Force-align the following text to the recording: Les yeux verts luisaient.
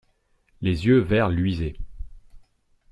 Les 0.61 0.87
yeux 0.87 0.97
verts 0.97 1.29
luisaient. 1.29 1.77